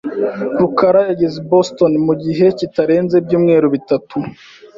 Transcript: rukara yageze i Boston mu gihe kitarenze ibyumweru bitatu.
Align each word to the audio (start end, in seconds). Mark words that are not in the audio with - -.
rukara 0.59 0.99
yageze 1.09 1.35
i 1.41 1.45
Boston 1.51 1.93
mu 2.05 2.13
gihe 2.23 2.45
kitarenze 2.59 3.13
ibyumweru 3.21 3.67
bitatu. 3.75 4.17